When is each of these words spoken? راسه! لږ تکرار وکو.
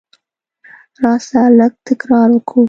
راسه! 1.03 1.41
لږ 1.57 1.73
تکرار 1.87 2.29
وکو. 2.35 2.57